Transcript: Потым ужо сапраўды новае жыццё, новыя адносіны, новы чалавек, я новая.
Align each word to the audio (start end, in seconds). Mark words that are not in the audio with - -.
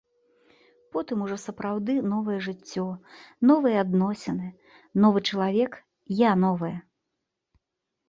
Потым 0.95 1.17
ужо 1.25 1.37
сапраўды 1.47 1.93
новае 2.13 2.39
жыццё, 2.47 2.87
новыя 3.53 3.77
адносіны, 3.87 4.47
новы 5.07 5.19
чалавек, 5.29 5.71
я 6.29 6.37
новая. 6.49 6.77